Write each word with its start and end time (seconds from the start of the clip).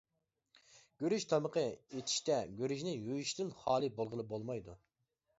گۈرۈچ 1.01 1.25
تامىقى 1.33 1.65
ئېتىشتە 1.89 2.37
گۈرۈچنى 2.61 2.93
يۇيۇشتىن 3.09 3.51
خالىي 3.59 3.93
بولغىلى 3.99 4.25
بولمايدۇ. 4.33 4.75